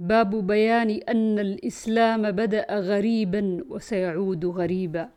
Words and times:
باب 0.00 0.46
بيان 0.46 0.90
أن 0.90 1.38
الإسلام 1.38 2.30
بدأ 2.32 2.64
غريبا 2.70 3.64
وسيعود 3.68 4.44
غريبا 4.46 5.08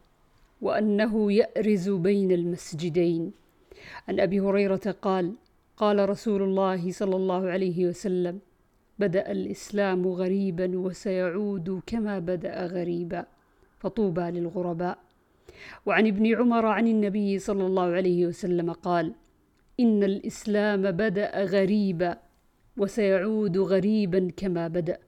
وأنه 0.62 1.32
يأرز 1.32 1.90
بين 1.90 2.32
المسجدين. 2.32 3.32
عن 4.08 4.20
أبي 4.20 4.40
هريرة 4.40 4.96
قال 5.02 5.34
قال 5.78 6.10
رسول 6.10 6.42
الله 6.44 6.92
صلى 6.92 7.16
الله 7.16 7.50
عليه 7.50 7.88
وسلم 7.88 8.40
بدأ 9.00 9.32
الإسلام 9.32 10.08
غريبا 10.08 10.78
وسيعود 10.78 11.82
كما 11.88 12.20
بدأ 12.20 12.66
غريبا 12.66 13.26
فطوبى 13.80 14.22
للغرباء. 14.22 14.98
وعن 15.86 16.08
ابن 16.08 16.36
عمر 16.36 16.66
عن 16.66 16.88
النبي 16.88 17.40
صلى 17.40 17.66
الله 17.66 17.88
عليه 17.88 18.28
وسلم 18.28 18.72
قال 18.72 19.14
إن 19.80 20.04
الإسلام 20.04 20.92
بدأ 20.92 21.44
غريبا 21.44 22.18
وسيعود 22.78 23.58
غريبا 23.58 24.32
كما 24.38 24.68
بدأ 24.68 25.00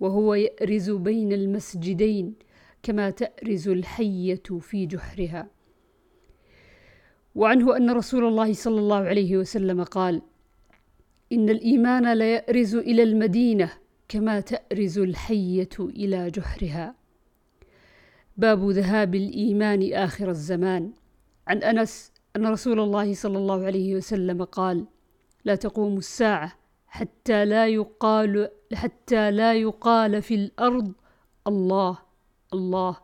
وهو 0.00 0.34
يأرز 0.34 0.90
بين 0.90 1.32
المسجدين 1.32 2.34
كما 2.82 3.10
تأرز 3.10 3.68
الحية 3.68 4.42
في 4.60 4.86
جحرها. 4.86 5.48
وعنه 7.34 7.76
أن 7.76 7.90
رسول 7.90 8.24
الله 8.24 8.52
صلى 8.52 8.78
الله 8.78 8.96
عليه 8.96 9.36
وسلم 9.36 9.82
قال 9.82 10.22
إن 11.32 11.50
الإيمان 11.50 12.12
ليأرز 12.12 12.74
إلى 12.74 13.02
المدينة 13.02 13.72
كما 14.08 14.40
تأرز 14.40 14.98
الحية 14.98 15.68
إلى 15.80 16.30
جحرها. 16.30 16.94
باب 18.36 18.70
ذهاب 18.70 19.14
الإيمان 19.14 19.92
آخر 19.92 20.30
الزمان. 20.30 20.92
عن 21.46 21.62
أنس 21.62 22.12
أن 22.36 22.46
رسول 22.46 22.80
الله 22.80 23.14
صلى 23.14 23.38
الله 23.38 23.64
عليه 23.64 23.94
وسلم 23.94 24.44
قال 24.44 24.84
لا 25.44 25.54
تقوم 25.54 25.96
الساعة 25.96 26.63
حتى 26.94 27.44
لا 27.44 27.66
يقال 27.66 28.50
حتى 28.74 29.30
لا 29.30 29.54
يقال 29.54 30.22
في 30.22 30.34
الأرض 30.34 30.92
الله 31.46 31.98
الله. 32.52 32.96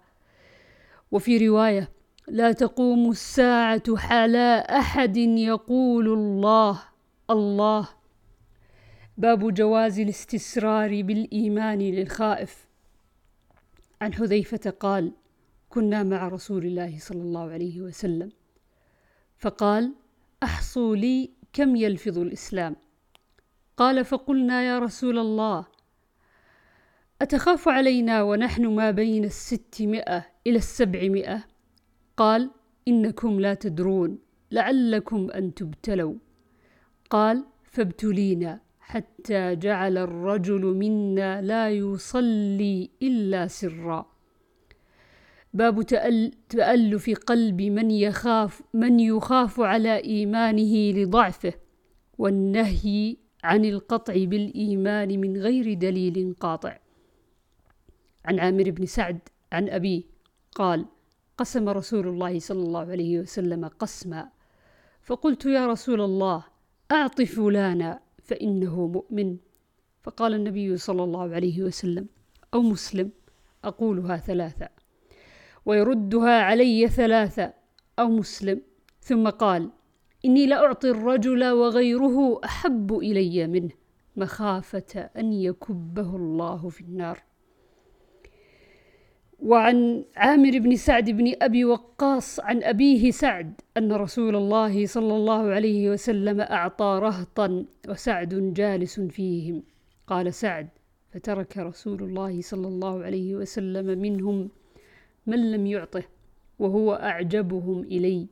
وفي 1.11 1.49
رواية 1.49 1.89
لا 2.29 2.53
تقوم 2.53 3.11
الساعة 3.11 3.97
حلا 3.97 4.79
أحد 4.79 5.17
يقول 5.17 6.09
الله 6.09 6.83
الله. 7.31 7.89
باب 9.19 9.55
جواز 9.55 10.01
الاستسرار 10.01 11.03
بالإيمان 11.03 11.79
للخائف. 11.79 12.69
عن 14.01 14.15
حذيفة 14.15 14.71
قال 14.81 15.13
كنا 15.69 16.03
مع 16.03 16.29
رسول 16.29 16.67
الله 16.67 16.99
صلى 16.99 17.23
الله 17.23 17.51
عليه 17.51 17.81
وسلم. 17.81 18.31
فقال 19.39 19.95
أحصوا 20.43 20.97
لي 20.97 21.31
كم 21.53 21.77
يلفظ 21.77 22.19
الإسلام. 22.19 22.77
قال 23.81 24.05
فقلنا 24.05 24.63
يا 24.63 24.79
رسول 24.79 25.19
الله 25.19 25.67
أتخاف 27.23 27.69
علينا 27.69 28.23
ونحن 28.23 28.67
ما 28.67 28.91
بين 28.91 29.25
الستمائة 29.25 30.27
إلى 30.47 30.57
السبعمائة؟ 30.57 31.45
قال 32.17 32.51
إنكم 32.89 33.41
لا 33.41 33.55
تدرون 33.55 34.19
لعلكم 34.53 35.31
أن 35.31 35.55
تبتلوا. 35.55 36.15
قال 37.11 37.45
فابتلينا 37.65 38.61
حتى 38.81 39.57
جعل 39.57 39.99
الرجل 39.99 40.65
منا 40.65 41.43
لا 41.43 41.71
يصلي 41.71 42.91
إلا 43.03 43.47
سرا. 43.47 44.07
باب 45.55 45.83
تألف 46.49 47.11
قلب 47.11 47.63
من 47.63 47.91
يخاف 47.91 48.63
من 48.75 49.01
يخاف 49.01 49.61
على 49.61 49.97
إيمانه 50.05 50.91
لضعفه 50.91 51.53
والنهي 52.19 53.17
عن 53.45 53.65
القطع 53.65 54.25
بالإيمان 54.25 55.21
من 55.21 55.37
غير 55.37 55.75
دليل 55.75 56.35
قاطع. 56.41 56.79
عن 58.25 58.41
عامر 58.41 58.71
بن 58.71 58.87
سعد 58.87 59.19
عن 59.53 59.69
أبيه 59.69 60.03
قال 60.55 60.87
قسم 61.39 61.69
رسول 61.69 62.09
الله 62.09 62.39
صلى 62.39 62.63
الله 62.63 62.91
عليه 62.91 63.19
وسلم 63.19 63.65
قسما. 63.65 64.29
فقلت 65.03 65.47
يا 65.47 65.67
رسول 65.67 66.01
الله 66.01 66.45
أعط 66.91 67.23
فلانا 67.23 68.01
فإنه 68.23 68.87
مؤمن. 68.87 69.37
فقال 70.03 70.35
النبي 70.35 70.77
صلى 70.77 71.03
الله 71.05 71.35
عليه 71.35 71.63
وسلم 71.63 72.07
أو 72.55 72.63
مسلم 72.63 73.11
أقولها 73.65 74.17
ثلاثة. 74.17 74.69
ويردها 75.67 76.41
علي 76.43 76.89
ثلاثة 76.89 77.53
أو 77.99 78.09
مسلم. 78.09 78.61
ثم 79.01 79.29
قال 79.29 79.71
إني 80.25 80.47
لأعطي 80.47 80.91
الرجل 80.91 81.51
وغيره 81.51 82.41
أحب 82.45 82.99
إلي 82.99 83.47
منه 83.47 83.71
مخافة 84.17 85.01
أن 85.17 85.33
يكبه 85.33 86.17
الله 86.17 86.69
في 86.69 86.81
النار. 86.81 87.23
وعن 89.43 90.05
عامر 90.17 90.59
بن 90.59 90.77
سعد 90.77 91.11
بن 91.11 91.35
أبي 91.43 91.65
وقاص 91.65 92.41
عن 92.41 92.63
أبيه 92.63 93.11
سعد 93.11 93.61
أن 93.77 93.93
رسول 93.93 94.37
الله 94.37 94.87
صلى 94.87 95.17
الله 95.17 95.51
عليه 95.51 95.91
وسلم 95.91 96.41
أعطى 96.41 97.01
رهطا 97.03 97.65
وسعد 97.89 98.55
جالس 98.55 99.01
فيهم. 99.01 99.63
قال 100.07 100.35
سعد 100.35 100.69
فترك 101.13 101.59
رسول 101.59 102.03
الله 102.03 102.41
صلى 102.41 102.69
الله 102.69 103.05
عليه 103.05 103.35
وسلم 103.35 103.99
منهم 103.99 104.49
من 105.27 105.53
لم 105.53 105.67
يعطه 105.67 106.03
وهو 106.59 106.95
أعجبهم 106.95 107.81
إلي. 107.81 108.27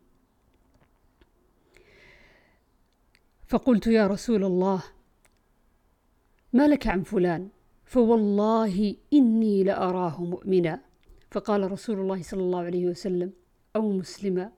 فقلت 3.49 3.87
يا 3.87 4.07
رسول 4.07 4.45
الله 4.45 4.83
ما 6.53 6.69
لك 6.69 6.87
عن 6.87 7.03
فلان؟ 7.03 7.49
فوالله 7.85 8.97
إني 9.13 9.65
لأراه 9.65 10.25
مؤمنا. 10.25 10.81
فقال 11.31 11.73
رسول 11.73 12.01
الله 12.01 12.23
صلى 12.23 12.41
الله 12.41 12.59
عليه 12.59 12.87
وسلم 12.87 13.33
أو 13.77 13.93
مسلما؟ 13.93 14.53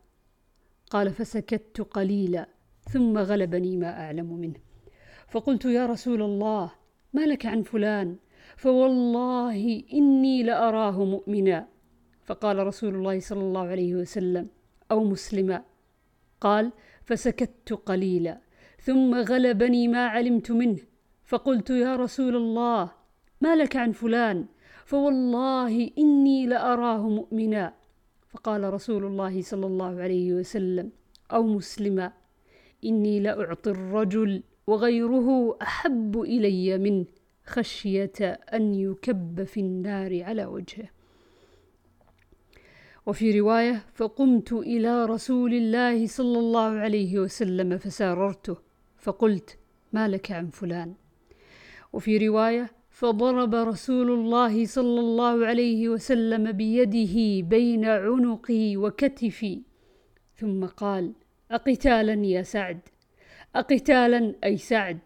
قال 0.91 1.11
فسكت 1.11 1.81
قليلا 1.81 2.49
ثم 2.93 3.19
غلبني 3.19 3.77
ما 3.77 3.91
أعلم 4.01 4.33
منه. 4.33 4.61
فقلت 5.29 5.65
يا 5.65 5.87
رسول 5.87 6.23
الله 6.23 6.73
ما 7.13 7.27
لك 7.27 7.47
عن 7.47 7.63
فلان؟ 7.63 8.17
فوالله 8.57 9.85
إني 9.93 10.43
لأراه 10.43 11.05
مؤمنا. 11.05 11.69
فقال 12.25 12.67
رسول 12.67 12.95
الله 12.95 13.21
صلى 13.21 13.41
الله 13.41 13.67
عليه 13.67 13.95
وسلم 13.95 14.49
أو 14.91 15.05
مسلما؟ 15.05 15.65
قال 16.41 16.73
فسكت 17.05 17.73
قليلا 17.73 18.41
ثم 18.81 19.15
غلبني 19.15 19.89
ما 19.89 20.07
علمت 20.07 20.51
منه. 20.51 20.79
فقلت 21.25 21.71
يا 21.71 21.97
رسول 21.97 22.37
الله 22.37 22.91
ما 23.41 23.57
لك 23.57 23.77
عن 23.77 23.93
فلان؟ 23.93 24.47
فوالله 24.85 25.91
إني 25.99 26.47
لأراه 26.47 27.09
مؤمنا. 27.09 27.75
فقال 28.29 28.75
رسول 28.75 29.05
الله 29.05 29.43
صلى 29.43 29.67
الله 29.67 30.03
عليه 30.03 30.33
وسلم 30.33 30.91
أو 31.33 31.43
مسلما 31.43 32.13
إني 32.85 33.21
لأعطي 33.21 33.71
الرجل 33.71 34.43
وغيره 34.67 35.59
أحب 35.63 36.21
إلي 36.21 36.79
منه 36.79 37.05
خشية 37.45 38.21
أن 38.55 38.75
يكب 38.75 39.45
في 39.45 39.61
النار 39.61 40.23
على 40.23 40.45
وجهه. 40.47 40.89
وفي 43.07 43.41
رواية 43.41 43.83
فقمت 43.95 44.53
إلى 44.53 45.05
رسول 45.05 45.55
الله 45.55 46.07
صلى 46.07 46.39
الله 46.39 46.71
عليه 46.71 47.19
وسلم 47.19 47.79
فساررته. 47.79 48.70
فقلت 49.01 49.59
ما 49.93 50.09
لك 50.09 50.33
عن 50.33 50.49
فلان؟ 50.51 50.95
وفي 51.93 52.29
رواية 52.29 52.71
فضرب 52.91 53.55
رسول 53.55 54.11
الله 54.11 54.67
صلى 54.67 55.01
الله 55.01 55.47
عليه 55.47 55.89
وسلم 55.89 56.53
بيده 56.53 57.49
بين 57.49 57.85
عنقي 57.85 58.77
وكتفي. 58.77 59.63
ثم 60.37 60.67
قال 60.67 61.13
أقتالا 61.51 62.27
يا 62.27 62.43
سعد 62.43 62.81
أقتالا 63.57 64.35
أي 64.45 64.57
سعد 64.57 64.99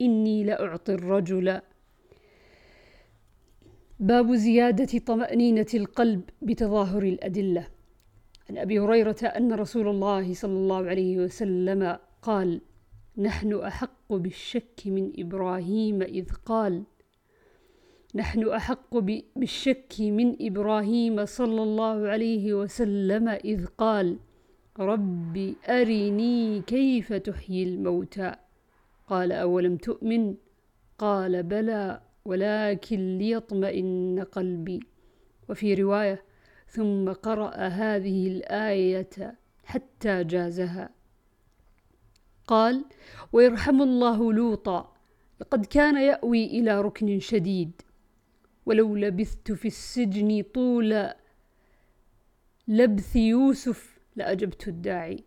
إني 0.00 0.44
لأعطي 0.44 0.94
الرجل. 0.94 1.60
باب 4.00 4.34
زيادة 4.34 4.98
طمأنينة 4.98 5.66
القلب 5.74 6.22
بتظاهر 6.42 7.02
الأدلة. 7.02 7.66
عن 8.50 8.58
أبي 8.58 8.78
هريرة 8.78 9.16
أن 9.22 9.52
رسول 9.52 9.88
الله 9.88 10.34
صلى 10.34 10.52
الله 10.52 10.86
عليه 10.86 11.18
وسلم 11.18 11.98
قال 12.22 12.60
نحن 13.18 13.54
أحق 13.54 14.12
بالشك 14.12 14.80
من 14.86 15.12
إبراهيم 15.18 16.02
إذ 16.02 16.32
قال 16.46 16.82
نحن 18.14 18.48
أحق 18.48 18.98
بالشك 18.98 19.94
من 20.00 20.36
إبراهيم 20.40 21.26
صلى 21.26 21.62
الله 21.62 22.08
عليه 22.08 22.54
وسلم 22.54 23.28
إذ 23.28 23.66
قال 23.66 24.18
رب 24.78 25.54
أرني 25.68 26.62
كيف 26.62 27.12
تحيي 27.12 27.62
الموتى؟ 27.62 28.34
قال 29.06 29.32
أولم 29.32 29.76
تؤمن؟ 29.76 30.34
قال 30.98 31.42
بلى 31.42 32.00
ولكن 32.24 33.18
ليطمئن 33.18 34.24
قلبي. 34.32 34.80
وفي 35.48 35.74
رواية 35.74 36.22
ثم 36.68 37.12
قرأ 37.12 37.56
هذه 37.56 38.26
الآية 38.26 39.36
حتى 39.64 40.24
جازها. 40.24 41.01
قال 42.46 42.84
ويرحم 43.32 43.82
الله 43.82 44.32
لوطا 44.32 44.92
لقد 45.40 45.66
كان 45.66 45.96
يأوي 45.96 46.46
إلى 46.46 46.80
ركن 46.80 47.20
شديد 47.20 47.82
ولو 48.66 48.96
لبثت 48.96 49.52
في 49.52 49.68
السجن 49.68 50.42
طول 50.54 51.08
لبث 52.68 53.16
يوسف 53.16 53.98
لأجبت 54.16 54.68
الداعي. 54.68 55.24